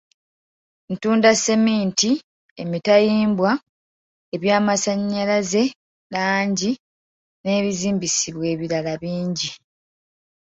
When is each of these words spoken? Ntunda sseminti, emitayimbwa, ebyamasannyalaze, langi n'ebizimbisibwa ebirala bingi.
Ntunda 0.91 1.29
sseminti, 1.35 2.11
emitayimbwa, 2.61 3.51
ebyamasannyalaze, 4.35 5.63
langi 6.13 6.71
n'ebizimbisibwa 7.41 8.45
ebirala 8.53 8.93
bingi. 9.01 9.49